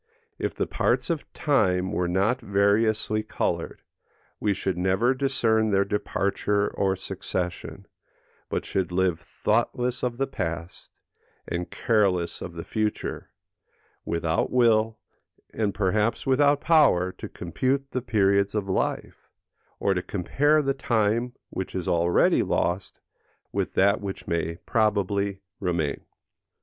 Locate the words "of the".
10.01-10.25, 12.41-12.63